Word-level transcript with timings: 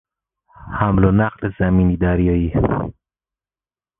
حمل 0.79 1.03
و 1.03 1.11
نقل 1.11 1.51
زمینی 1.59 1.97
دریایی 1.97 2.53